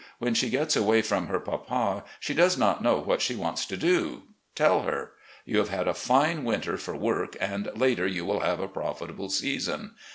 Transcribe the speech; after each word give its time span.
When 0.17 0.33
she 0.33 0.49
gets 0.49 0.75
away 0.75 1.03
from 1.03 1.27
her 1.27 1.39
papa, 1.39 2.03
she 2.19 2.33
does 2.33 2.57
not 2.57 2.81
know 2.81 2.97
what 2.97 3.21
she 3.21 3.35
wants 3.35 3.67
to 3.67 3.77
do, 3.77 4.23
tell 4.55 4.81
her. 4.81 5.11
You 5.45 5.59
have 5.59 5.69
had 5.69 5.87
a 5.87 5.93
fine 5.93 6.43
winter 6.43 6.75
for 6.77 6.95
work, 6.95 7.37
and 7.39 7.69
later 7.75 8.07
you 8.07 8.25
will 8.25 8.39
have 8.39 8.59
a 8.59 8.67
profitable 8.67 9.29
season. 9.29 9.91